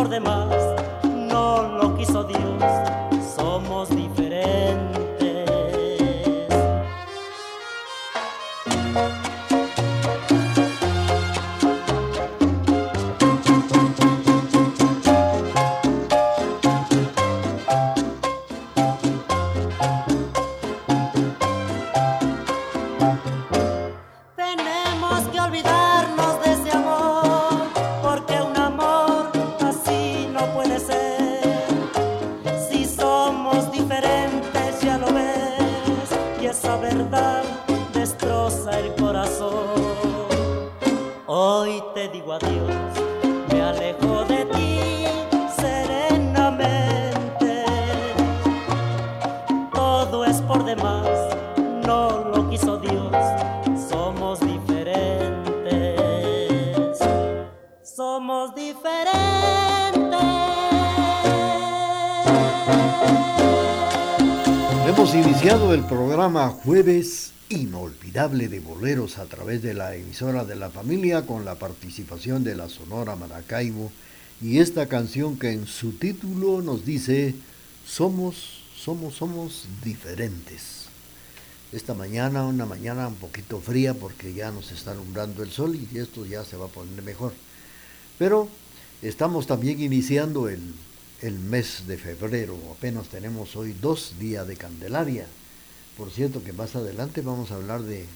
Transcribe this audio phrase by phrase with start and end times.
[0.00, 0.39] Jueves
[68.20, 72.54] inolvidable de boleros a través de la emisora de la familia con la participación de
[72.54, 73.90] la Sonora Maracaibo
[74.42, 77.34] y esta canción que en su título nos dice
[77.86, 80.86] Somos, somos, somos diferentes.
[81.72, 85.98] Esta mañana, una mañana un poquito fría porque ya nos está alumbrando el sol y
[85.98, 87.32] esto ya se va a poner mejor.
[88.18, 88.48] Pero
[89.00, 90.60] estamos también iniciando el,
[91.22, 95.26] el mes de febrero, apenas tenemos hoy dos días de Candelaria
[96.00, 98.06] por cierto que más adelante vamos a hablar de,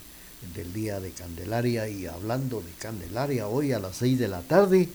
[0.55, 4.89] del día de Candelaria y hablando de Candelaria, hoy a las 6 de la tarde,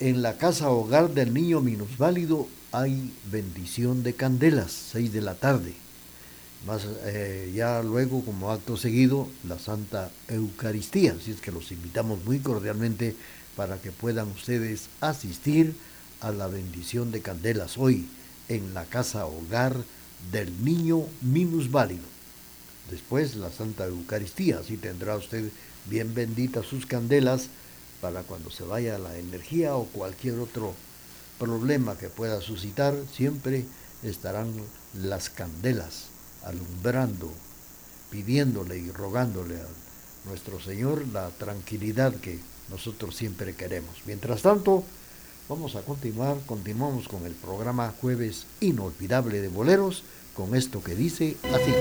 [0.00, 5.74] en la casa hogar del niño minusválido hay bendición de candelas, 6 de la tarde.
[6.66, 11.14] Más, eh, ya luego, como acto seguido, la Santa Eucaristía.
[11.16, 13.14] Así es que los invitamos muy cordialmente
[13.54, 15.76] para que puedan ustedes asistir
[16.20, 18.08] a la bendición de candelas hoy
[18.48, 19.76] en la casa hogar
[20.30, 22.04] del niño minusválido.
[22.90, 25.50] Después la Santa Eucaristía, así tendrá usted
[25.86, 27.48] bien benditas sus candelas
[28.00, 30.74] para cuando se vaya la energía o cualquier otro
[31.38, 33.64] problema que pueda suscitar, siempre
[34.02, 34.52] estarán
[34.94, 36.06] las candelas
[36.44, 37.32] alumbrando,
[38.10, 39.66] pidiéndole y rogándole a
[40.26, 42.38] nuestro Señor la tranquilidad que
[42.70, 43.96] nosotros siempre queremos.
[44.06, 44.84] Mientras tanto,
[45.48, 51.36] Vamos a continuar, continuamos con el programa Jueves Inolvidable de Boleros, con esto que dice
[51.52, 51.72] así.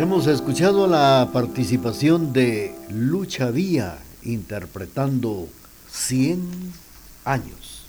[0.00, 5.46] Hemos escuchado la participación de Lucha Vía interpretando
[5.90, 6.40] 100
[7.26, 7.84] años.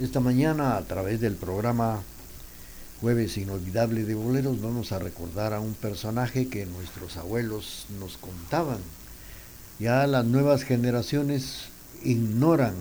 [0.00, 2.02] Esta mañana a través del programa
[3.02, 8.78] Jueves Inolvidable de Boleros vamos a recordar a un personaje que nuestros abuelos nos contaban.
[9.78, 11.64] Ya las nuevas generaciones
[12.04, 12.74] ignoran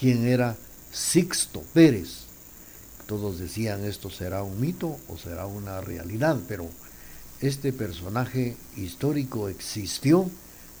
[0.00, 0.56] quién era
[0.90, 2.22] Sixto Pérez.
[3.06, 6.70] Todos decían esto será un mito o será una realidad, pero
[7.42, 10.30] este personaje histórico existió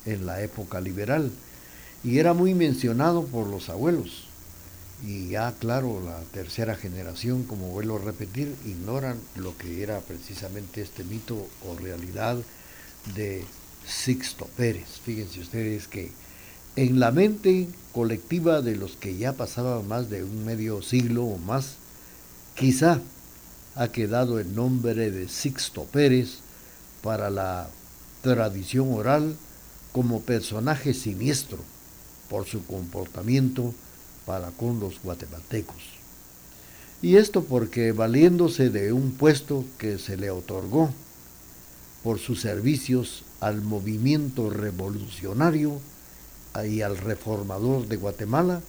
[0.06, 1.30] en la época liberal
[2.04, 4.28] y era muy mencionado por los abuelos.
[5.04, 10.80] Y ya, claro, la tercera generación, como vuelvo a repetir, ignoran lo que era precisamente
[10.80, 12.38] este mito o realidad
[13.16, 13.44] de
[13.84, 15.00] Sixto Pérez.
[15.04, 16.12] Fíjense ustedes que
[16.76, 21.38] en la mente colectiva de los que ya pasaban más de un medio siglo o
[21.38, 21.74] más,
[22.54, 23.00] quizá
[23.74, 26.41] ha quedado el nombre de Sixto Pérez
[27.02, 27.68] para la
[28.22, 29.36] tradición oral
[29.92, 31.58] como personaje siniestro
[32.30, 33.74] por su comportamiento
[34.24, 35.82] para con los guatemaltecos.
[37.02, 40.90] Y esto porque valiéndose de un puesto que se le otorgó
[42.02, 45.80] por sus servicios al movimiento revolucionario
[46.64, 48.60] y al reformador de Guatemala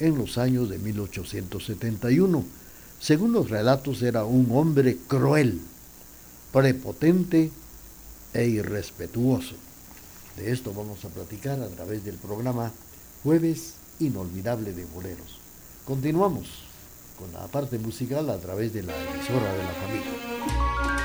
[0.00, 2.44] en los años de 1871.
[2.98, 5.60] Según los relatos era un hombre cruel,
[6.52, 7.50] prepotente
[8.36, 9.54] e irrespetuoso.
[10.36, 12.70] De esto vamos a platicar a través del programa
[13.24, 15.40] Jueves Inolvidable de Boleros.
[15.86, 16.46] Continuamos
[17.18, 20.95] con la parte musical a través de la emisora de la familia.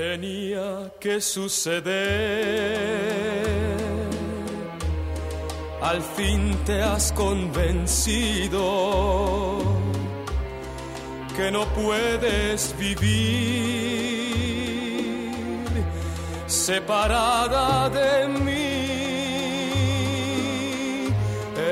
[0.00, 1.84] Tenía que suceder.
[5.82, 8.62] Al fin te has convencido
[11.36, 13.10] que no puedes vivir
[16.46, 18.70] separada de mí.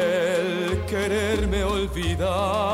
[0.05, 2.68] El quererme olvidar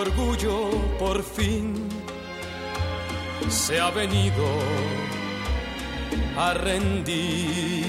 [0.00, 1.74] orgullo por fin
[3.48, 4.44] se ha venido
[6.36, 7.84] a rendir.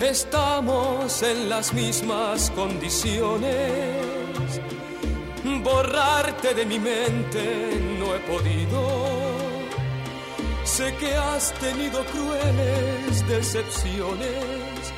[0.00, 4.60] Estamos en las mismas condiciones.
[5.62, 9.24] Borrarte de mi mente no he podido.
[10.64, 14.92] Sé que has tenido crueles decepciones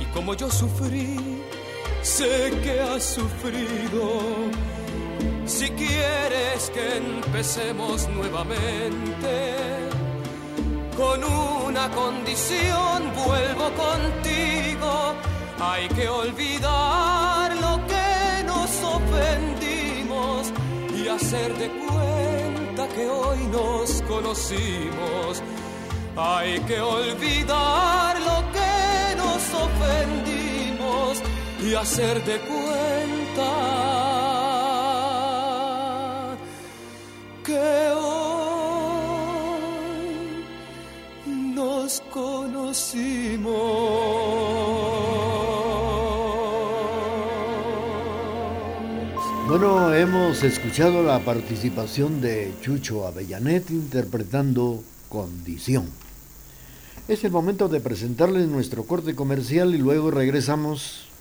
[0.00, 1.39] y como yo sufrí
[2.02, 4.22] sé que has sufrido.
[5.46, 9.80] Si quieres que empecemos nuevamente,
[10.96, 15.14] con una condición vuelvo contigo.
[15.60, 20.52] Hay que olvidar lo que nos ofendimos
[20.96, 25.42] y hacer de cuenta que hoy nos conocimos.
[26.16, 30.29] Hay que olvidar lo que nos ofendimos
[31.62, 33.52] y hacer de cuenta
[37.44, 38.14] que hoy
[41.54, 43.50] nos conocimos.
[49.48, 55.90] Bueno, hemos escuchado la participación de Chucho Avellanet interpretando Condición.
[57.08, 61.09] Es el momento de presentarles nuestro corte comercial y luego regresamos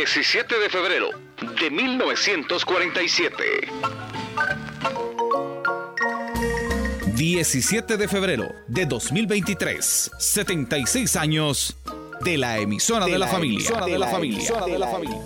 [0.00, 1.10] 17 de febrero
[1.60, 3.44] de 1947.
[7.14, 10.10] 17 de febrero de 2023.
[10.18, 11.76] 76 años
[12.22, 13.80] de la emisora de, la, familia.
[13.84, 14.64] de, la, familia.
[14.64, 15.20] de la familia.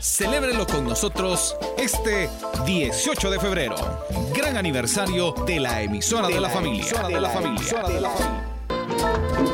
[0.00, 2.28] Celébrelo con nosotros este
[2.66, 3.76] 18 de febrero.
[4.34, 6.84] Gran aniversario de la emisora de, la, familia.
[7.08, 9.53] De la familia.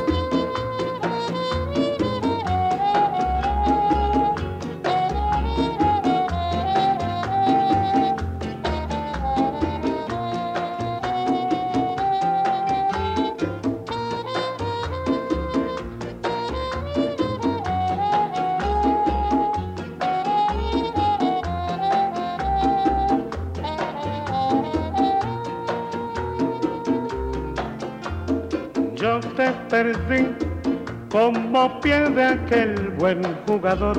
[31.10, 33.96] Como pierde aquel buen jugador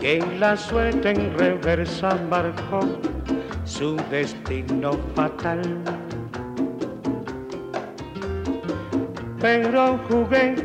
[0.00, 2.80] que la suerte en reversa marcó
[3.64, 5.62] su destino fatal.
[9.40, 10.56] Pero jugué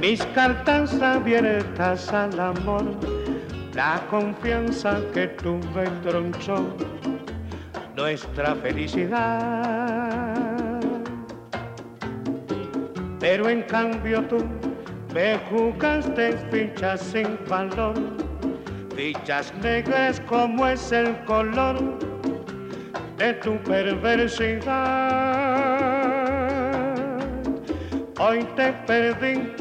[0.00, 2.84] mis cartas abiertas al amor,
[3.74, 6.64] la confianza que tuve tronchó
[7.96, 9.77] nuestra felicidad.
[13.20, 14.44] Pero en cambio tú
[15.12, 17.94] me jugaste fichas sin valor,
[18.94, 21.98] fichas negras como es el color
[23.16, 24.78] de tu perversidad.
[28.20, 29.52] Hoy te perdí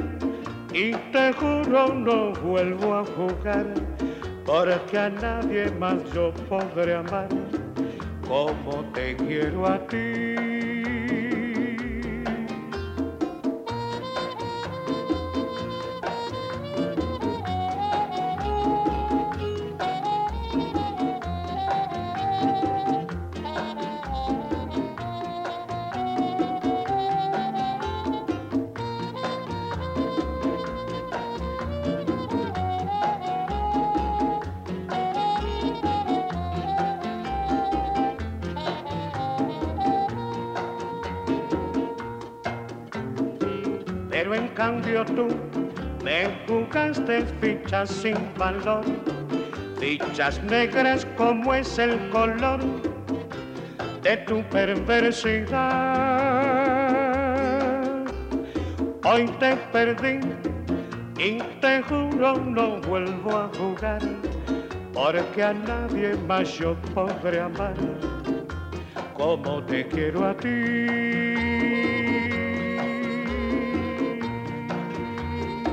[0.74, 3.66] y te juro no vuelvo a jugar,
[4.46, 7.30] porque a nadie más yo podré amar
[8.28, 10.57] como te quiero a ti.
[45.06, 45.28] Tú
[46.04, 48.84] me jugaste fichas sin valor,
[49.80, 52.60] fichas negras como es el color
[54.02, 55.68] de tu perversidad.
[59.04, 60.20] Hoy te perdí
[61.20, 64.02] y te juro no vuelvo a jugar,
[64.94, 67.76] porque a nadie más yo podré amar
[69.14, 71.27] como te quiero a ti.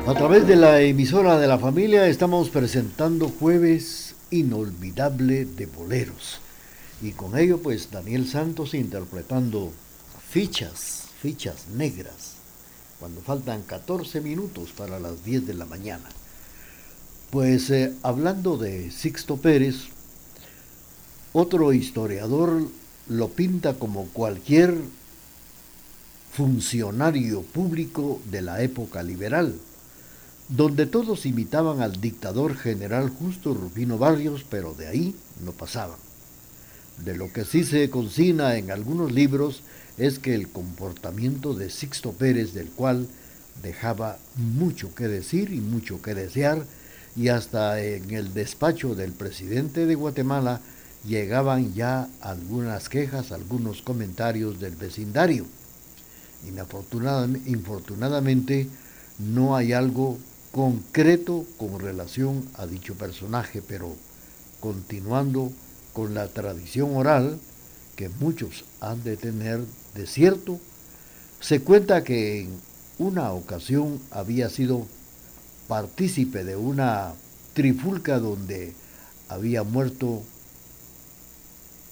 [0.07, 6.41] A través de la emisora de la familia estamos presentando Jueves Inolvidable de Boleros.
[7.01, 9.73] Y con ello pues Daniel Santos interpretando
[10.29, 12.35] Fichas, Fichas Negras,
[13.01, 16.11] cuando faltan 14 minutos para las 10 de la mañana.
[17.31, 19.87] Pues eh, hablando de Sixto Pérez,
[21.33, 22.69] otro historiador
[23.09, 24.77] lo pinta como cualquier
[26.31, 29.55] funcionario público de la época liberal
[30.49, 35.99] donde todos imitaban al dictador general Justo Rufino Barrios, pero de ahí no pasaban.
[37.05, 39.63] De lo que sí se consigna en algunos libros
[39.97, 43.09] es que el comportamiento de Sixto Pérez, del cual
[43.63, 46.67] dejaba mucho que decir y mucho que desear,
[47.17, 50.61] y hasta en el despacho del presidente de Guatemala
[51.07, 55.47] llegaban ya algunas quejas, algunos comentarios del vecindario.
[56.47, 58.69] Infortunadamente,
[59.19, 60.19] no hay algo
[60.55, 63.97] concreto con relación a dicho personaje, pero
[64.61, 65.51] continuando
[65.93, 67.41] con la tradición oral
[67.97, 69.65] que muchos han de tener
[69.97, 70.61] de cierto,
[71.41, 72.61] se cuenta que en
[72.99, 74.87] una ocasión había sido
[75.67, 77.15] partícipe de una
[77.55, 78.75] trifulca donde
[79.29, 80.23] había muerto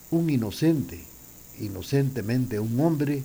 [0.09, 1.03] un inocente,
[1.59, 3.23] inocentemente un hombre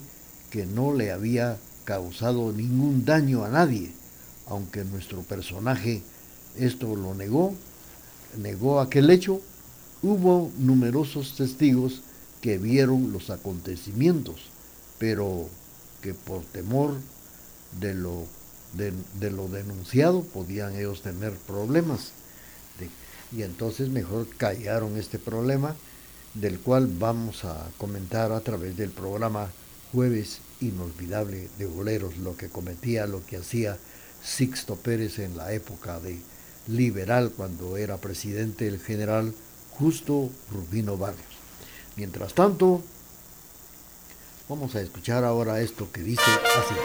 [0.49, 3.98] que no le había causado ningún daño a nadie
[4.49, 6.01] aunque nuestro personaje
[6.57, 7.53] esto lo negó,
[8.37, 9.41] negó aquel hecho,
[10.01, 12.01] hubo numerosos testigos
[12.41, 14.49] que vieron los acontecimientos,
[14.97, 15.47] pero
[16.01, 16.95] que por temor
[17.79, 18.25] de lo,
[18.73, 22.11] de, lo denunciado podían ellos tener problemas.
[23.31, 25.75] y entonces mejor callaron este problema,
[26.33, 29.51] del cual vamos a comentar a través del programa
[29.91, 33.77] Jueves Inolvidable de Boleros, lo que cometía, lo que hacía
[34.23, 36.19] Sixto Pérez en la época de
[36.67, 39.33] liberal, cuando era presidente el general
[39.71, 41.25] Justo Rubino Barrios.
[41.95, 42.81] Mientras tanto,
[44.47, 46.21] vamos a escuchar ahora esto que dice
[46.57, 46.75] así.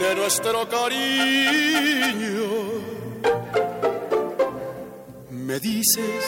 [0.00, 2.48] De nuestro cariño.
[5.30, 6.24] Me dices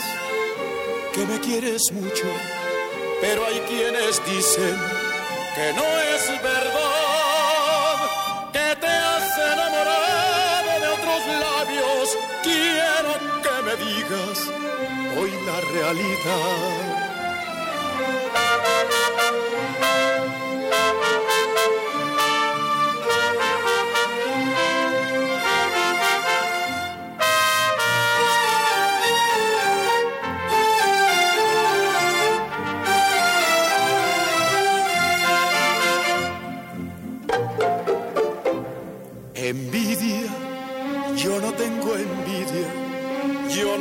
[1.13, 2.27] que me quieres mucho,
[3.21, 4.77] pero hay quienes dicen
[5.55, 5.85] que no
[6.15, 7.97] es verdad,
[8.53, 12.17] que te has enamorado de otros labios.
[12.43, 13.13] Quiero
[13.45, 14.39] que me digas
[15.19, 17.08] hoy la realidad.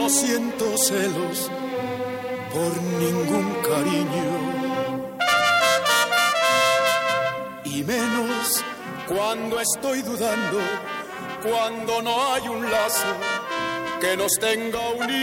[0.09, 1.51] Siento celos
[2.53, 4.27] por ningún cariño.
[7.65, 8.63] Y menos
[9.07, 10.59] cuando estoy dudando,
[11.43, 13.13] cuando no hay un lazo
[13.99, 15.17] que nos tenga unidos.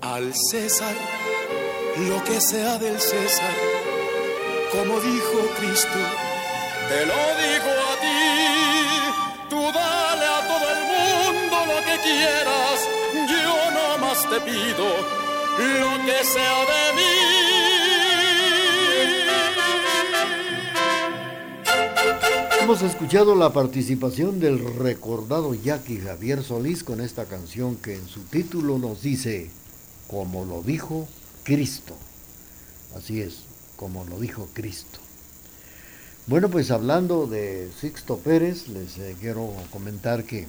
[0.00, 0.94] Al César,
[2.08, 3.54] lo que sea del César,
[4.72, 6.00] como dijo Cristo,
[6.88, 8.51] te lo digo a ti,
[9.70, 10.82] dale a todo el
[11.66, 12.88] lo que quieras,
[13.28, 14.86] yo no más te pido
[15.58, 17.42] lo que sea de mí.
[22.62, 28.20] Hemos escuchado la participación del recordado Jackie Javier Solís con esta canción que en su
[28.20, 29.50] título nos dice,
[30.08, 31.06] como lo dijo
[31.42, 31.94] Cristo.
[32.96, 33.44] Así es,
[33.76, 35.00] como lo dijo Cristo.
[36.28, 40.46] Bueno, pues hablando de Sixto Pérez, les eh, quiero comentar que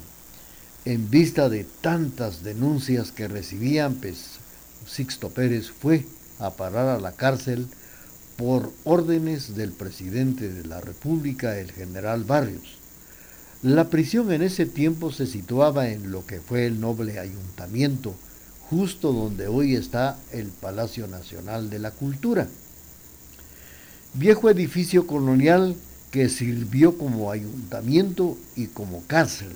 [0.86, 4.38] en vista de tantas denuncias que recibían, pues
[4.86, 6.06] Sixto Pérez fue
[6.38, 7.66] a parar a la cárcel
[8.38, 12.78] por órdenes del presidente de la República, el general Barrios.
[13.64, 18.14] La prisión en ese tiempo se situaba en lo que fue el noble ayuntamiento,
[18.70, 22.48] justo donde hoy está el Palacio Nacional de la Cultura.
[24.16, 25.76] Viejo edificio colonial
[26.12, 29.52] que sirvió como ayuntamiento y como cárcel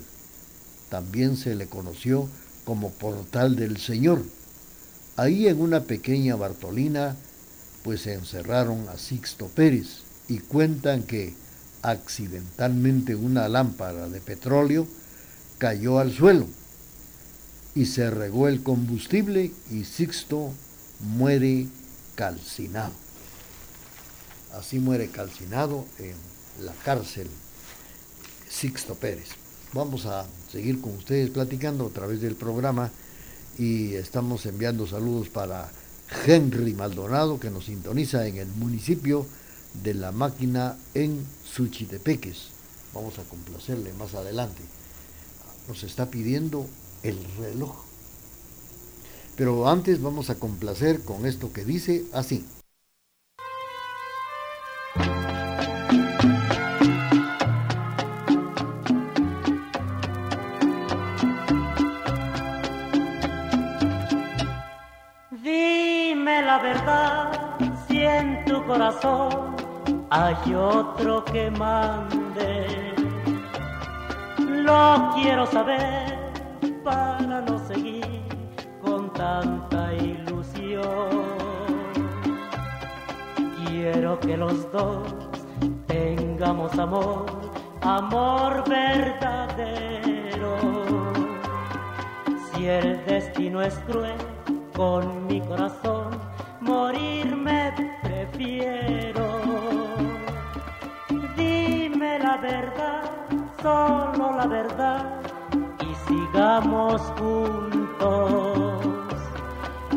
[0.89, 2.27] también se le conoció
[2.65, 4.23] como Portal del Señor.
[5.15, 7.15] Ahí en una pequeña Bartolina,
[7.83, 11.35] pues se encerraron a Sixto Pérez y cuentan que
[11.83, 14.87] accidentalmente una lámpara de petróleo
[15.59, 16.47] cayó al suelo
[17.75, 20.51] y se regó el combustible y Sixto
[20.99, 21.67] muere
[22.15, 23.06] calcinado.
[24.57, 26.15] Así muere calcinado en
[26.65, 27.27] la cárcel
[28.49, 29.29] Sixto Pérez.
[29.73, 32.89] Vamos a seguir con ustedes platicando a través del programa
[33.59, 35.69] y estamos enviando saludos para
[36.25, 39.27] Henry Maldonado que nos sintoniza en el municipio
[39.83, 42.47] de La Máquina en Suchitepeques.
[42.95, 44.63] Vamos a complacerle más adelante.
[45.67, 46.65] Nos está pidiendo
[47.03, 47.75] el reloj.
[49.35, 52.43] Pero antes vamos a complacer con esto que dice así.
[68.77, 69.55] Corazón
[70.11, 72.93] hay otro que mande.
[74.37, 76.15] Lo quiero saber
[76.83, 78.21] para no seguir
[78.83, 81.09] con tanta ilusión.
[83.65, 85.07] Quiero que los dos
[85.87, 87.25] tengamos amor
[87.81, 90.55] amor verdadero.
[92.51, 94.17] Si el destino es cruel
[94.75, 95.96] con mi corazón,
[101.35, 103.01] Dime la verdad,
[103.63, 105.21] solo la verdad,
[105.81, 108.83] y sigamos juntos.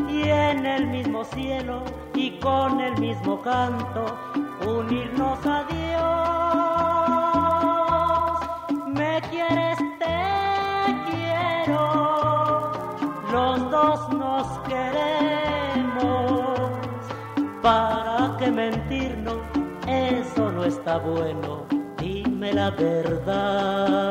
[0.09, 1.83] Y en el mismo cielo
[2.15, 4.17] y con el mismo canto,
[4.65, 5.90] unirnos a Dios.
[20.97, 21.65] Bueno,
[21.97, 24.01] dime la verdad.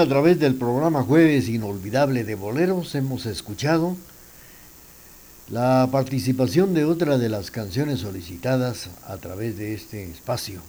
[0.00, 3.98] A través del programa Jueves Inolvidable de Boleros hemos escuchado
[5.50, 10.62] la participación de otra de las canciones solicitadas a través de este espacio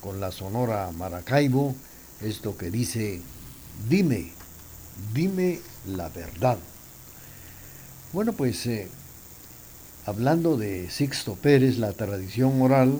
[0.00, 1.76] con la Sonora Maracaibo,
[2.22, 3.20] esto que dice,
[3.88, 4.32] dime,
[5.14, 6.58] dime la verdad.
[8.12, 8.88] Bueno, pues eh,
[10.06, 12.98] hablando de Sixto Pérez, la tradición oral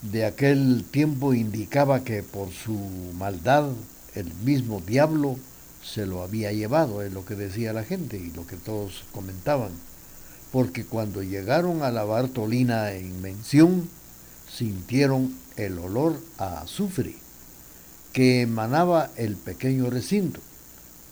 [0.00, 2.78] de aquel tiempo indicaba que por su
[3.18, 3.72] maldad
[4.14, 5.36] el mismo diablo
[5.82, 9.70] se lo había llevado, es lo que decía la gente y lo que todos comentaban.
[10.52, 13.88] Porque cuando llegaron a la Bartolina en mención,
[14.52, 17.14] sintieron el olor a azufre
[18.12, 20.40] que emanaba el pequeño recinto.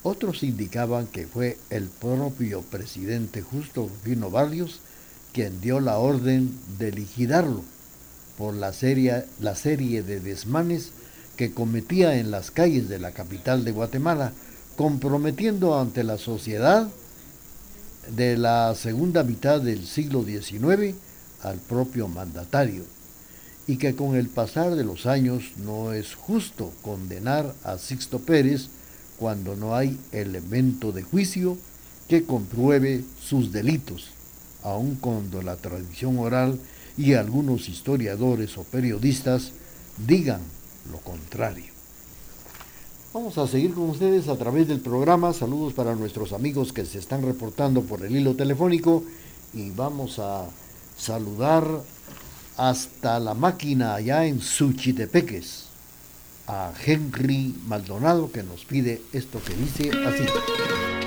[0.03, 4.81] Otros indicaban que fue el propio presidente Justo Rufino Barrios
[5.33, 7.63] quien dio la orden de liquidarlo
[8.37, 10.91] por la serie, la serie de desmanes
[11.39, 14.33] que cometía en las calles de la capital de Guatemala,
[14.75, 16.89] comprometiendo ante la sociedad
[18.13, 20.97] de la segunda mitad del siglo XIX
[21.41, 22.83] al propio mandatario,
[23.67, 28.67] y que con el pasar de los años no es justo condenar a Sixto Pérez
[29.17, 31.57] cuando no hay elemento de juicio
[32.09, 34.09] que compruebe sus delitos,
[34.61, 36.59] aun cuando la tradición oral
[36.97, 39.53] y algunos historiadores o periodistas
[40.05, 40.41] digan
[40.91, 41.71] lo contrario.
[43.13, 45.33] Vamos a seguir con ustedes a través del programa.
[45.33, 49.03] Saludos para nuestros amigos que se están reportando por el hilo telefónico
[49.53, 50.47] y vamos a
[50.95, 51.65] saludar
[52.57, 55.69] hasta la máquina allá en Suchitepeques
[56.45, 60.98] a Henry Maldonado que nos pide esto que dice así.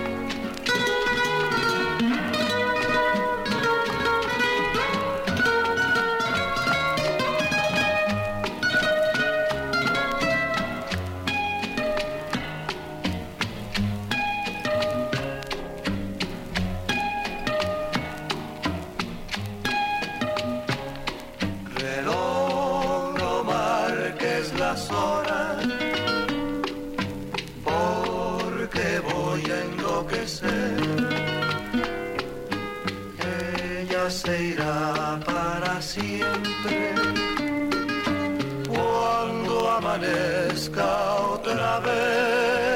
[34.12, 36.92] Se irá para siempre
[38.68, 42.71] cuando amanezca otra vez.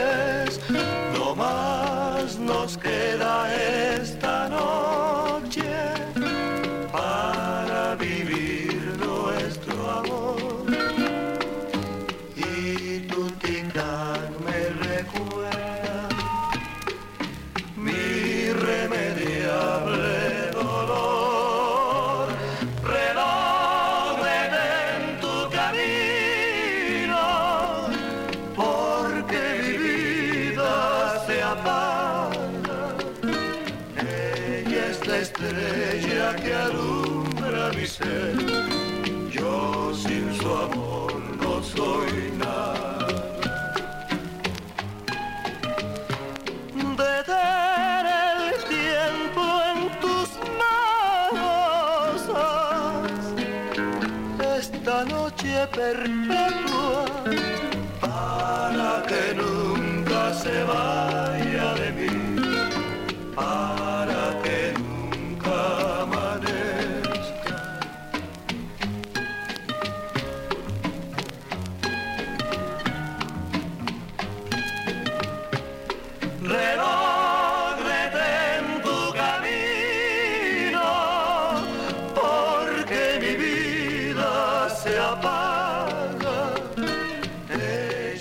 [60.47, 60.96] Se vaya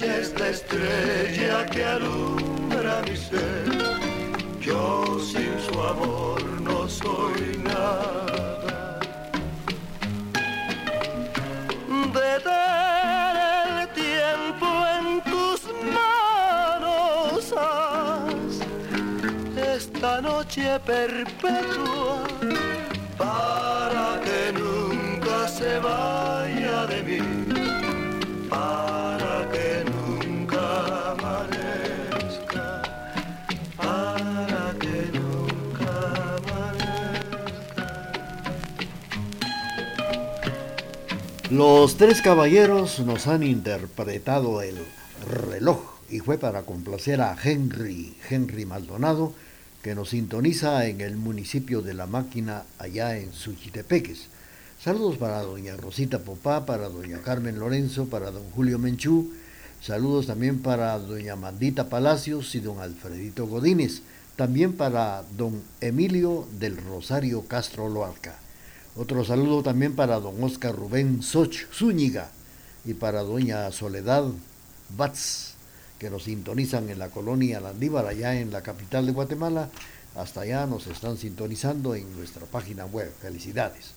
[0.05, 3.65] es la estrella que alumbra mi ser.
[4.61, 8.99] Yo sin su amor no soy nada.
[12.13, 13.35] Detener
[13.81, 15.59] el tiempo en tus
[15.97, 17.53] manos.
[19.75, 22.23] Esta noche perpetua
[23.17, 26.54] Para que nunca se vaya
[41.55, 44.75] Los tres caballeros nos han interpretado el
[45.25, 49.31] reloj y fue para complacer a Henry, Henry Maldonado,
[49.81, 54.27] que nos sintoniza en el municipio de La Máquina, allá en Suchitepeques.
[54.83, 59.31] Saludos para doña Rosita Popá, para doña Carmen Lorenzo, para don Julio Menchú.
[59.79, 64.01] Saludos también para doña Mandita Palacios y don Alfredito Godínez.
[64.35, 68.39] También para don Emilio del Rosario Castro Loarca.
[68.97, 72.29] Otro saludo también para don Oscar Rubén Soch Zúñiga
[72.85, 74.23] y para doña Soledad
[74.95, 75.55] Batz,
[75.99, 79.69] que nos sintonizan en la colonia Landívar, allá en la capital de Guatemala.
[80.15, 83.11] Hasta allá nos están sintonizando en nuestra página web.
[83.21, 83.91] Felicidades.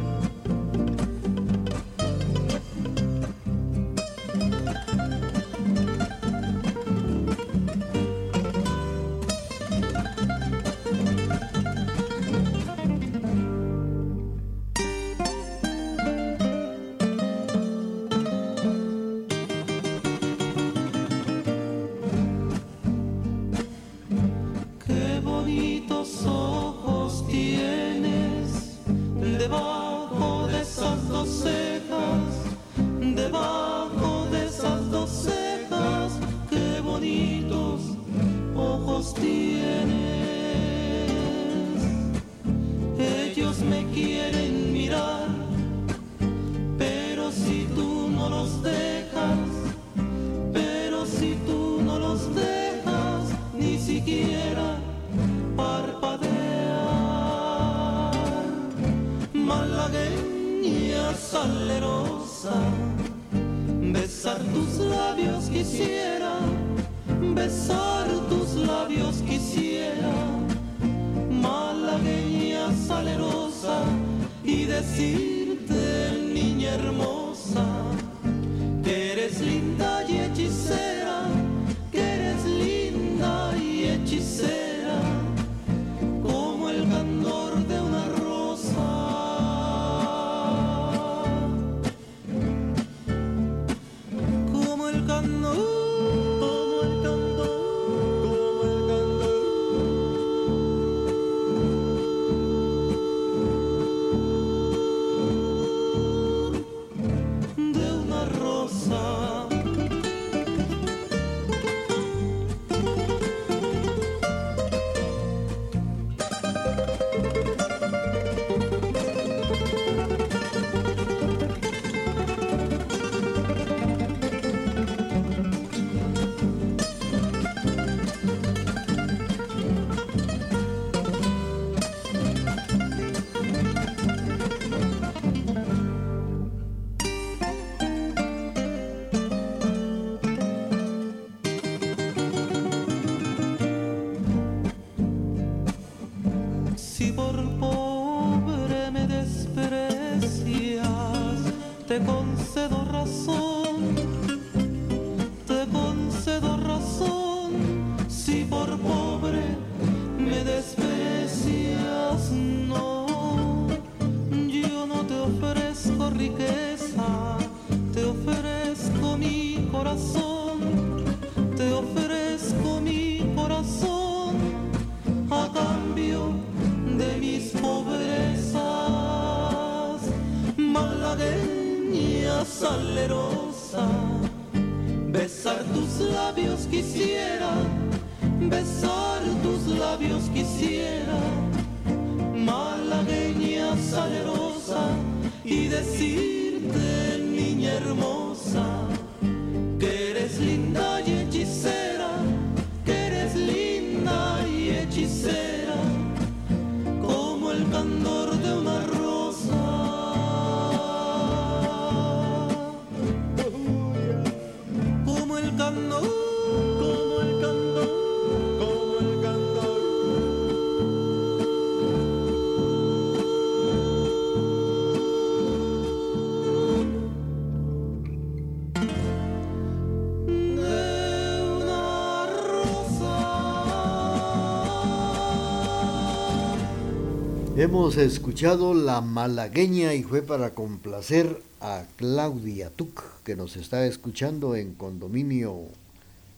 [237.61, 244.55] Hemos escuchado La Malagueña y fue para complacer a Claudia Tuc, que nos está escuchando
[244.55, 245.67] en condominio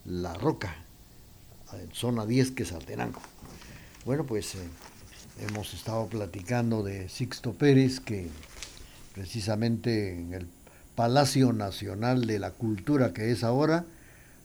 [0.03, 0.75] La Roca,
[1.81, 3.21] en zona 10, Quesaltenango.
[4.03, 4.57] Bueno, pues eh,
[5.47, 8.27] hemos estado platicando de Sixto Pérez, que
[9.15, 10.47] precisamente en el
[10.93, 13.85] Palacio Nacional de la Cultura que es ahora,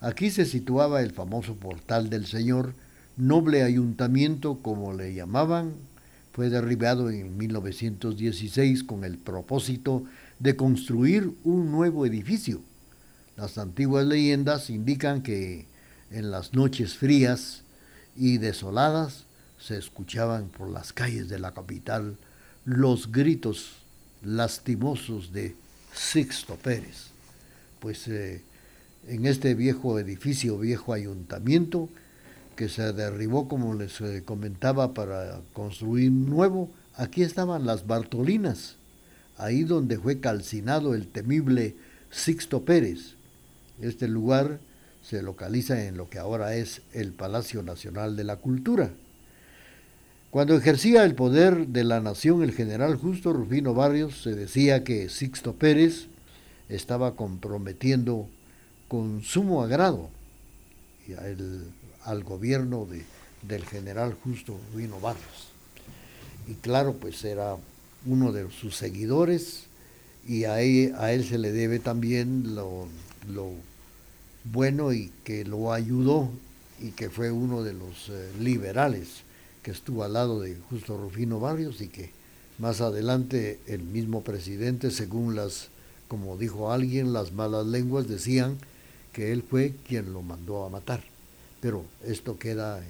[0.00, 2.72] aquí se situaba el famoso Portal del Señor,
[3.16, 5.74] noble ayuntamiento como le llamaban,
[6.38, 10.04] fue derribado en 1916 con el propósito
[10.38, 12.60] de construir un nuevo edificio.
[13.36, 15.66] Las antiguas leyendas indican que
[16.12, 17.64] en las noches frías
[18.14, 19.24] y desoladas
[19.58, 22.16] se escuchaban por las calles de la capital
[22.64, 23.72] los gritos
[24.22, 25.56] lastimosos de
[25.92, 27.08] Sixto Pérez.
[27.80, 28.42] Pues eh,
[29.08, 31.88] en este viejo edificio, viejo ayuntamiento,
[32.58, 38.74] que se derribó, como les eh, comentaba, para construir nuevo, aquí estaban las Bartolinas,
[39.36, 41.76] ahí donde fue calcinado el temible
[42.10, 43.14] Sixto Pérez.
[43.80, 44.58] Este lugar
[45.04, 48.90] se localiza en lo que ahora es el Palacio Nacional de la Cultura.
[50.32, 55.08] Cuando ejercía el poder de la nación el general Justo Rufino Barrios, se decía que
[55.08, 56.08] Sixto Pérez
[56.68, 58.28] estaba comprometiendo
[58.88, 60.10] con sumo agrado
[61.24, 61.70] el-
[62.08, 63.04] al gobierno de-
[63.42, 65.48] del general Justo Rufino Barrios.
[66.48, 67.56] Y claro, pues era
[68.06, 69.64] uno de sus seguidores
[70.26, 72.86] y a él, a él se le debe también lo,
[73.32, 73.50] lo
[74.44, 76.30] bueno y que lo ayudó
[76.80, 79.08] y que fue uno de los eh, liberales
[79.62, 82.10] que estuvo al lado de Justo Rufino Barrios y que
[82.58, 85.68] más adelante el mismo presidente, según las,
[86.08, 88.56] como dijo alguien, las malas lenguas decían
[89.12, 91.02] que él fue quien lo mandó a matar.
[91.60, 92.84] Pero esto queda eh,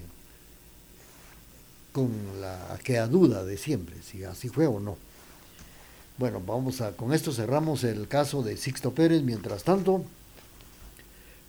[1.93, 2.11] con
[2.41, 4.97] la aquella duda de siempre, si así fue o no.
[6.19, 9.23] Bueno, vamos a, con esto cerramos el caso de Sixto Pérez.
[9.23, 10.05] Mientras tanto,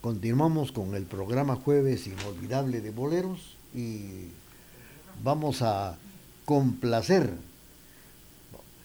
[0.02, 4.30] Continuamos con el programa Jueves Inolvidable de Boleros y
[5.22, 5.98] vamos a
[6.46, 7.34] complacer.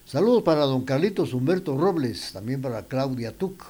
[0.07, 3.63] Saludos para don Carlitos Humberto Robles, también para Claudia Tuc.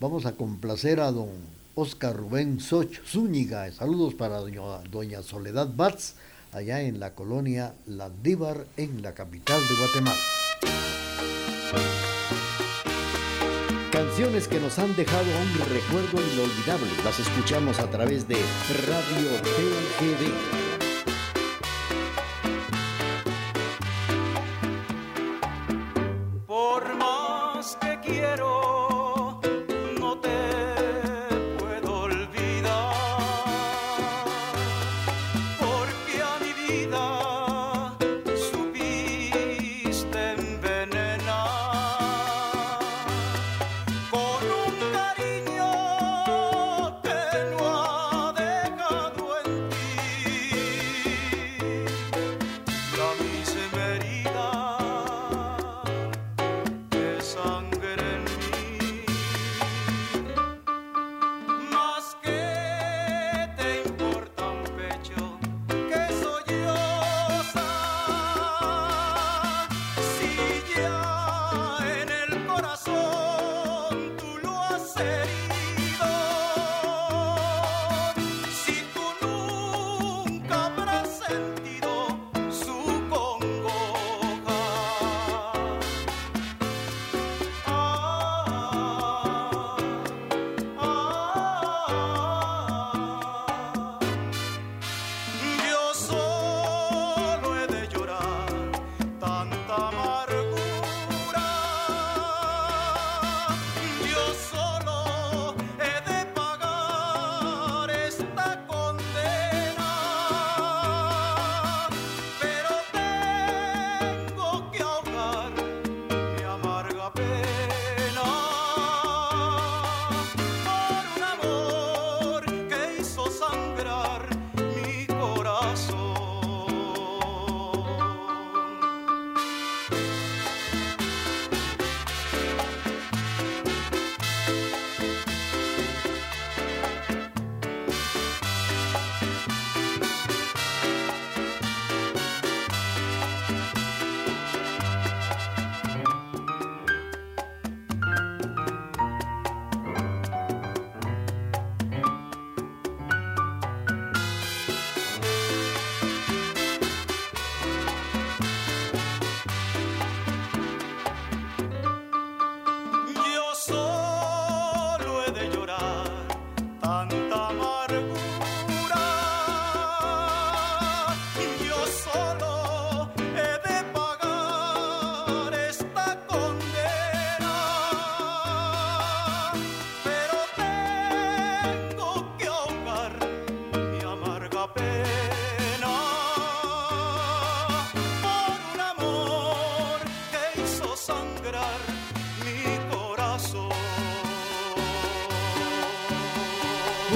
[0.00, 1.28] Vamos a complacer a don
[1.74, 3.70] Oscar Rubén Soch Zúñiga.
[3.72, 6.14] Saludos para doña, Soledad Batz,
[6.52, 10.20] allá en la colonia Landívar, en la capital de Guatemala.
[13.92, 16.90] Canciones que nos han dejado un recuerdo inolvidable.
[17.04, 20.69] Las escuchamos a través de Radio TGD.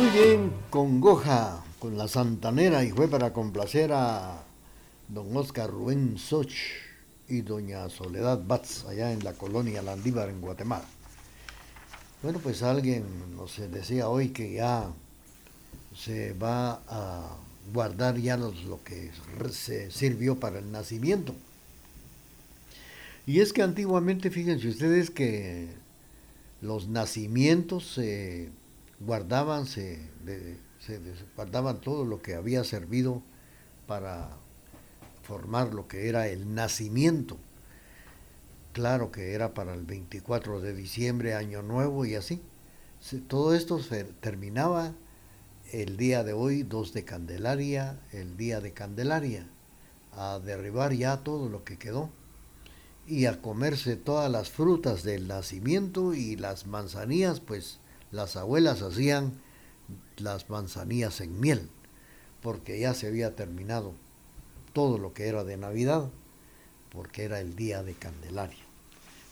[0.04, 4.44] Muy bien, congoja con la santanera y fue para complacer a
[5.08, 6.52] don Oscar Rubén Soch
[7.26, 10.84] y doña Soledad Batz allá en la colonia Landívar en Guatemala.
[12.22, 14.90] Bueno, pues alguien nos decía hoy que ya
[15.96, 17.38] se va a
[17.72, 19.10] guardar ya los- lo que
[19.52, 21.34] se sirvió para el nacimiento.
[23.26, 25.68] Y es que antiguamente, fíjense ustedes que
[26.60, 28.50] los nacimientos se
[29.04, 30.10] guardaban, se,
[31.36, 33.22] guardaban todo lo que había servido
[33.86, 34.30] para
[35.22, 37.38] formar lo que era el nacimiento.
[38.72, 42.42] Claro que era para el 24 de diciembre, Año Nuevo y así.
[43.28, 44.94] Todo esto se terminaba
[45.72, 49.48] el día de hoy, 2 de Candelaria, el día de Candelaria,
[50.12, 52.10] a derribar ya todo lo que quedó
[53.06, 57.80] y a comerse todas las frutas del nacimiento y las manzanillas, pues
[58.14, 59.32] las abuelas hacían
[60.18, 61.68] las manzanillas en miel,
[62.42, 63.92] porque ya se había terminado
[64.72, 66.08] todo lo que era de Navidad,
[66.90, 68.62] porque era el día de Candelaria.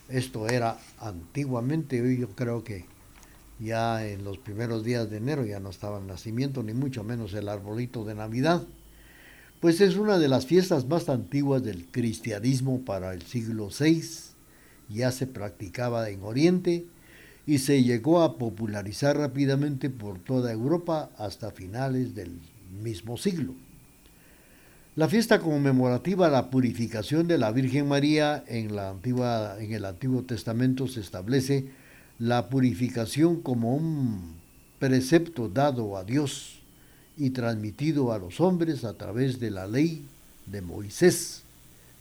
[0.08, 2.84] Esto era antiguamente, hoy yo creo que
[3.60, 7.32] ya en los primeros días de enero ya no estaba el nacimiento, ni mucho menos
[7.34, 8.66] el arbolito de Navidad.
[9.60, 14.02] Pues es una de las fiestas más antiguas del cristianismo para el siglo VI.
[14.88, 16.86] Ya se practicaba en Oriente
[17.46, 22.38] y se llegó a popularizar rápidamente por toda Europa hasta finales del
[22.82, 23.54] mismo siglo.
[24.94, 29.86] La fiesta conmemorativa a la purificación de la Virgen María en, la antigua, en el
[29.86, 31.70] Antiguo Testamento se establece
[32.18, 34.34] la purificación como un
[34.78, 36.60] precepto dado a Dios
[37.16, 40.04] y transmitido a los hombres a través de la ley
[40.46, 41.42] de Moisés.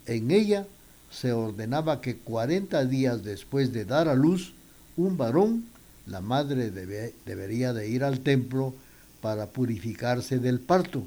[0.06, 0.68] En ella
[1.10, 4.54] se ordenaba que 40 días después de dar a luz
[4.98, 5.66] un varón,
[6.06, 8.74] la madre debería de ir al templo
[9.22, 11.04] para purificarse del parto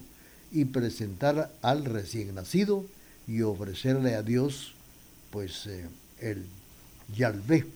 [0.52, 2.86] y presentar al recién nacido
[3.26, 4.74] y ofrecerle a Dios
[5.30, 5.88] pues eh,
[6.20, 6.44] el
[7.14, 7.66] Yalvé.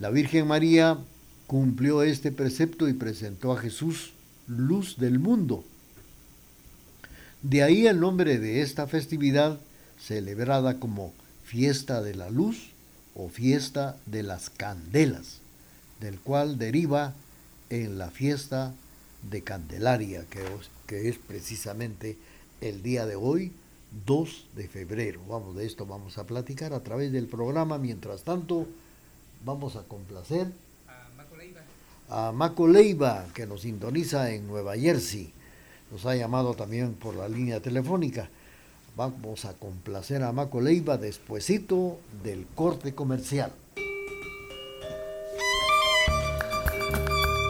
[0.00, 0.98] La Virgen María
[1.46, 4.12] cumplió este precepto y presentó a Jesús
[4.46, 5.64] luz del mundo.
[7.42, 9.60] De ahí el nombre de esta festividad
[10.00, 11.12] celebrada como
[11.44, 12.70] fiesta de la luz
[13.14, 15.40] o fiesta de las candelas,
[16.00, 17.14] del cual deriva
[17.70, 18.74] en la fiesta
[19.30, 22.16] de Candelaria, que, es precisamente
[22.60, 23.52] el día de hoy,
[24.06, 25.20] 2 de febrero.
[25.28, 27.78] Vamos, de esto vamos a platicar a través del programa.
[27.78, 28.66] Mientras tanto,
[29.44, 30.48] vamos a complacer
[32.08, 35.32] a Maco Leiva, que nos sintoniza en Nueva Jersey.
[35.90, 38.28] Nos ha llamado también por la línea telefónica.
[38.96, 43.52] Vamos a complacer a Maco Leiva despuesito del corte comercial.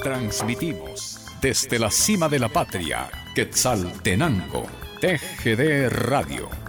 [0.03, 4.65] Transmitimos desde la cima de la patria, Quetzaltenango,
[5.01, 6.64] TGD Radio.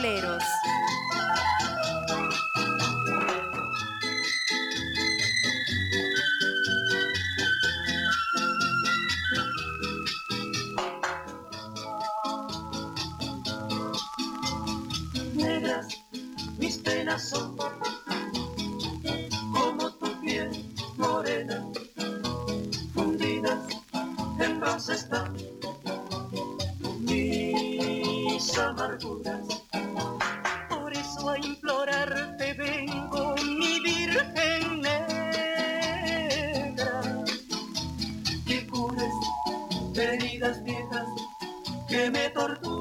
[0.00, 0.59] Boleros.
[42.08, 42.79] Me torturan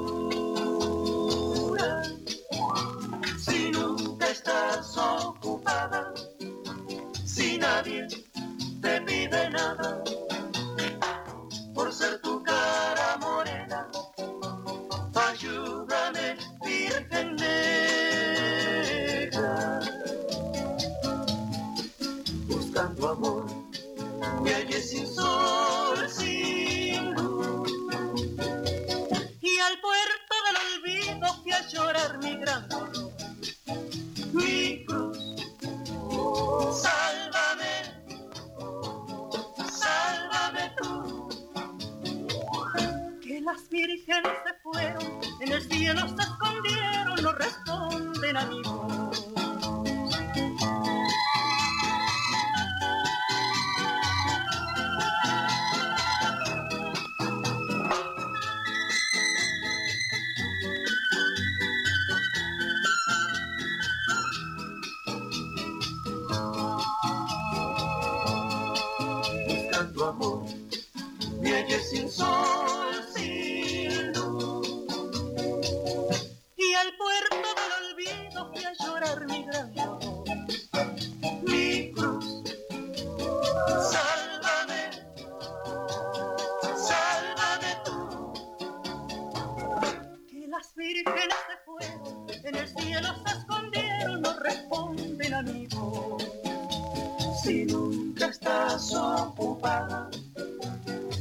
[98.60, 100.10] nunca estás ocupada,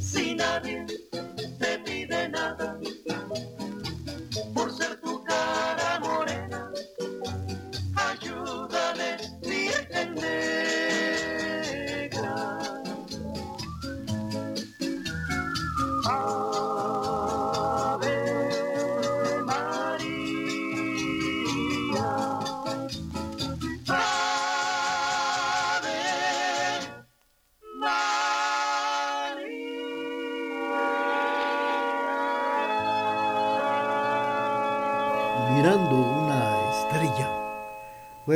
[0.01, 0.37] si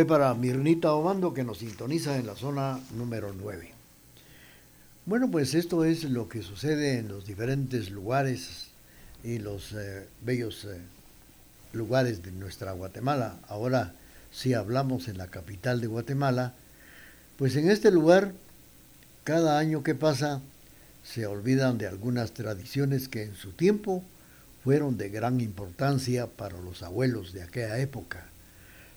[0.04, 3.72] para Mirnita Obando que nos sintoniza en la zona número 9.
[5.04, 8.68] Bueno, pues esto es lo que sucede en los diferentes lugares
[9.24, 10.78] y los eh, bellos eh,
[11.72, 13.38] lugares de nuestra Guatemala.
[13.48, 13.94] Ahora,
[14.30, 16.54] si hablamos en la capital de Guatemala,
[17.36, 18.32] pues en este lugar,
[19.24, 20.40] cada año que pasa,
[21.02, 24.02] se olvidan de algunas tradiciones que en su tiempo
[24.62, 28.31] fueron de gran importancia para los abuelos de aquella época.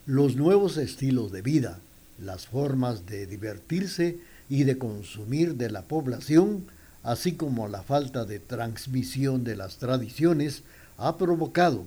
[0.06, 1.80] Los nuevos estilos de vida,
[2.20, 6.66] las formas de divertirse y de consumir de la población,
[7.02, 10.62] así como la falta de transmisión de las tradiciones,
[11.00, 11.86] ha provocado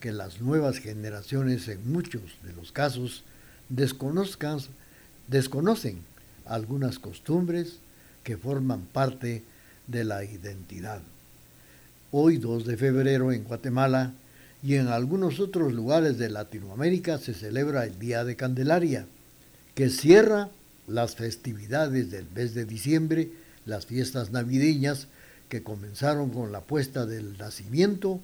[0.00, 3.22] que las nuevas generaciones en muchos de los casos
[3.70, 4.58] desconozcan,
[5.26, 6.00] desconocen
[6.44, 7.78] algunas costumbres
[8.22, 9.44] que forman parte
[9.86, 11.00] de la identidad.
[12.10, 14.12] Hoy 2 de febrero en Guatemala
[14.66, 19.06] y en algunos otros lugares de Latinoamérica se celebra el Día de Candelaria,
[19.76, 20.48] que cierra
[20.88, 23.30] las festividades del mes de diciembre,
[23.64, 25.06] las fiestas navideñas
[25.48, 28.20] que comenzaron con la puesta del nacimiento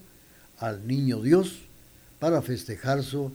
[0.59, 1.61] al niño Dios
[2.18, 3.30] para festejarlo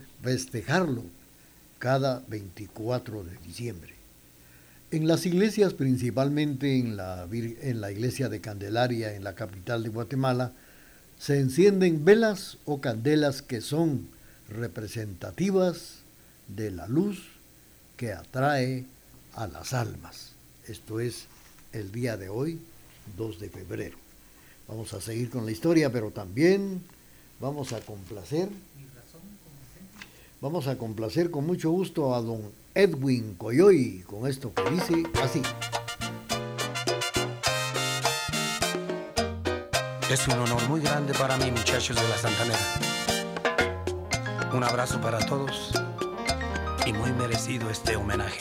[1.78, 3.94] cada 24 de diciembre.
[4.90, 9.88] En las iglesias, principalmente en la, en la iglesia de Candelaria, en la capital de
[9.88, 10.52] Guatemala,
[11.18, 14.08] se encienden velas o candelas que son
[14.48, 15.98] representativas
[16.46, 17.22] de la luz
[17.96, 18.86] que atrae
[19.34, 20.32] a las almas.
[20.66, 21.26] Esto es
[21.72, 22.60] el día de hoy,
[23.16, 23.96] 2 de febrero.
[24.68, 26.82] Vamos a seguir con la historia, pero también
[27.40, 28.48] vamos a complacer.
[30.40, 32.42] Vamos a complacer con mucho gusto a don
[32.74, 35.42] Edwin Coyoy con esto que dice así.
[40.10, 42.58] Es un honor muy grande para mí, muchachos de la Santanera.
[44.54, 45.70] Un abrazo para todos
[46.86, 48.38] y muy merecido este homenaje.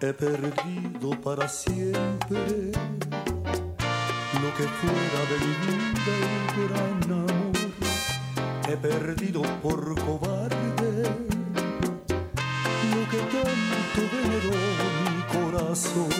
[0.00, 2.72] He perdido para siempre
[4.42, 7.52] lo que fuera de mi vida el gran amor.
[8.68, 10.91] He perdido por cobarde
[13.32, 14.56] tanto veneró
[15.04, 16.10] mi corazón.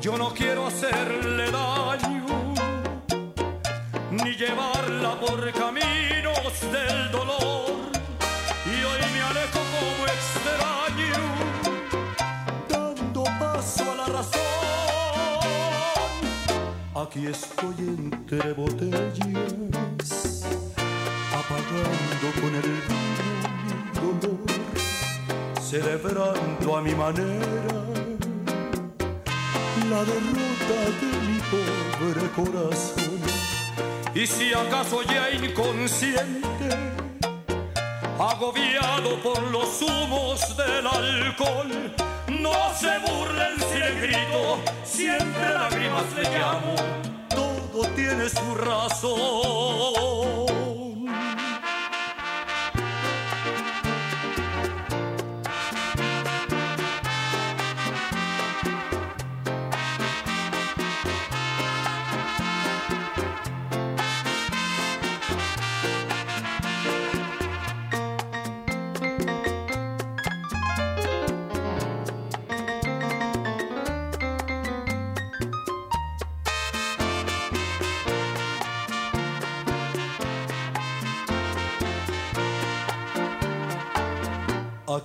[0.00, 2.26] Yo no quiero hacerle daño
[4.10, 7.90] ni llevarla por caminos del dolor.
[8.66, 11.22] Y hoy me alejo como extraño,
[12.68, 14.42] dando paso a la razón.
[16.94, 20.44] Aquí estoy entre botellas,
[21.40, 24.53] apagando con el vino mi dolor,
[25.74, 27.74] celebrando a mi manera
[29.90, 33.20] la derrota de mi pobre corazón.
[34.14, 36.68] Y si acaso ya inconsciente,
[38.20, 41.92] agobiado por los humos del alcohol,
[42.28, 46.74] no se burlen si le grito, siempre lágrimas le llamo,
[47.30, 50.43] todo tiene su razón.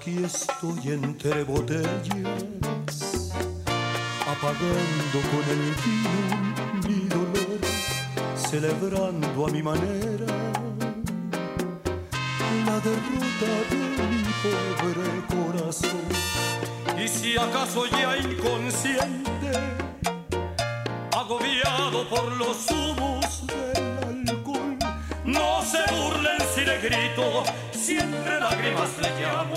[0.10, 1.92] Aquí estoy entre botellas,
[4.26, 6.24] apagando con el vino
[6.88, 7.60] mi dolor,
[8.36, 10.26] celebrando a mi manera
[12.66, 16.08] la derrota de mi pobre corazón.
[16.98, 19.52] Y si acaso ya inconsciente,
[21.12, 23.19] agobiado por los humos
[25.92, 29.56] burlen si le grito, siempre lágrimas le llamo,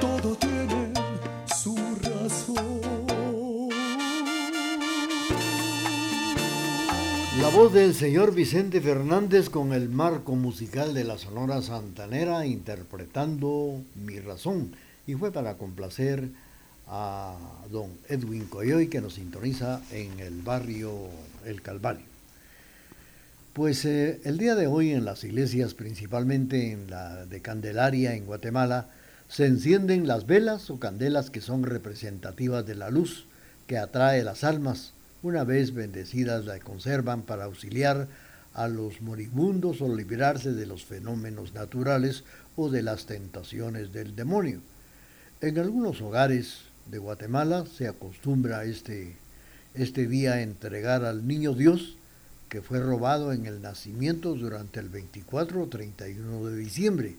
[0.00, 0.92] todo tiene
[1.46, 2.78] su razón.
[7.40, 13.80] La voz del señor Vicente Fernández con el marco musical de la Sonora Santanera interpretando
[13.94, 14.72] Mi Razón.
[15.06, 16.28] Y fue para complacer
[16.88, 17.36] a
[17.70, 20.90] don Edwin Coyoy que nos sintoniza en el barrio
[21.44, 22.07] El Calvario.
[23.52, 28.26] Pues eh, el día de hoy en las iglesias, principalmente en la de Candelaria en
[28.26, 28.88] Guatemala,
[29.28, 33.26] se encienden las velas o candelas que son representativas de la luz
[33.66, 34.92] que atrae las almas
[35.22, 38.06] una vez bendecidas la conservan para auxiliar
[38.54, 42.22] a los moribundos o librarse de los fenómenos naturales
[42.56, 44.60] o de las tentaciones del demonio.
[45.40, 49.16] En algunos hogares de Guatemala se acostumbra este,
[49.74, 51.97] este día a entregar al niño Dios
[52.48, 57.16] que fue robado en el nacimiento durante el 24 o 31 de diciembre,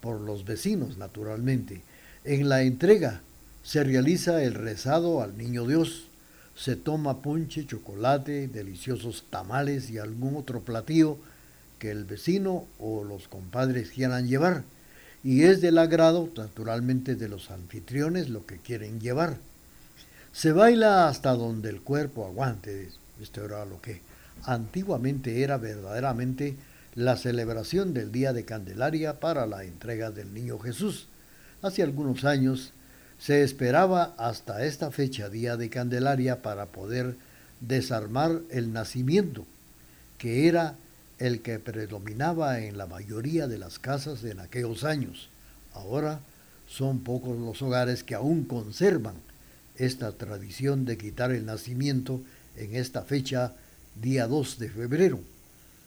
[0.00, 1.82] por los vecinos naturalmente.
[2.24, 3.22] En la entrega
[3.62, 6.08] se realiza el rezado al niño Dios,
[6.56, 11.18] se toma ponche, chocolate, deliciosos tamales y algún otro platillo
[11.78, 14.64] que el vecino o los compadres quieran llevar.
[15.24, 19.38] Y es del agrado, naturalmente, de los anfitriones lo que quieren llevar.
[20.32, 22.90] Se baila hasta donde el cuerpo aguante.
[23.20, 24.00] Esto era lo que
[24.44, 26.56] antiguamente era verdaderamente
[26.94, 31.08] la celebración del Día de Candelaria para la entrega del Niño Jesús.
[31.62, 32.72] Hace algunos años
[33.18, 37.14] se esperaba hasta esta fecha, Día de Candelaria, para poder
[37.60, 39.46] desarmar el nacimiento,
[40.18, 40.74] que era
[41.18, 45.28] el que predominaba en la mayoría de las casas en aquellos años.
[45.72, 46.20] Ahora
[46.66, 49.14] son pocos los hogares que aún conservan
[49.76, 52.20] esta tradición de quitar el nacimiento
[52.56, 53.54] en esta fecha,
[54.00, 55.20] día 2 de febrero.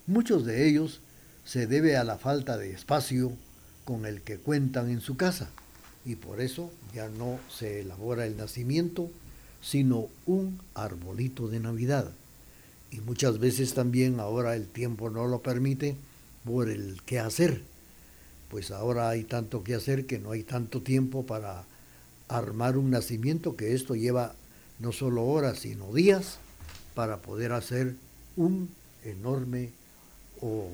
[0.08, 1.02] Muchos de ellos
[1.44, 3.32] se debe a la falta de espacio
[3.84, 5.50] con el que cuentan en su casa
[6.06, 9.10] y por eso ya no se elabora el nacimiento,
[9.62, 12.12] sino un arbolito de Navidad.
[12.92, 15.96] Y muchas veces también ahora el tiempo no lo permite
[16.46, 17.64] por el qué hacer.
[18.50, 21.64] Pues ahora hay tanto que hacer que no hay tanto tiempo para
[22.28, 24.36] armar un nacimiento, que esto lleva
[24.80, 26.38] no solo horas, sino días
[26.96, 27.96] para poder hacer
[28.36, 28.70] un
[29.04, 29.70] enorme
[30.42, 30.68] o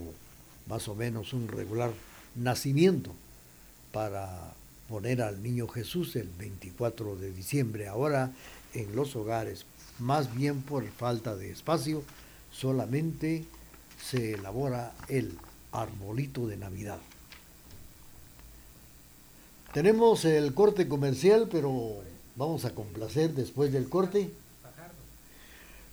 [0.67, 1.91] más o menos un regular
[2.36, 3.11] nacimiento
[3.91, 4.53] para
[4.88, 7.88] poner al niño Jesús el 24 de diciembre.
[7.88, 8.32] Ahora
[8.74, 9.65] en los hogares,
[9.99, 12.03] más bien por falta de espacio,
[12.51, 13.43] solamente
[14.01, 15.38] se elabora el
[15.72, 16.99] arbolito de Navidad.
[19.74, 22.01] Tenemos el corte comercial, pero
[22.36, 24.30] vamos a complacer después del corte.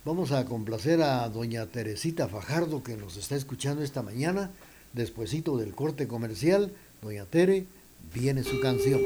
[0.09, 4.49] Vamos a complacer a doña Teresita Fajardo que nos está escuchando esta mañana.
[4.91, 7.67] Despuésito del corte comercial, doña Tere,
[8.11, 9.01] viene su canción.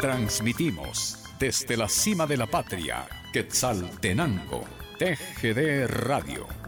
[0.00, 4.64] Transmitimos desde la cima de la patria, Quetzaltenango,
[4.98, 6.65] TGD Radio